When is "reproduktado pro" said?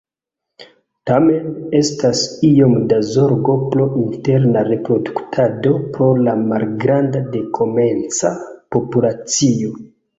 4.73-6.11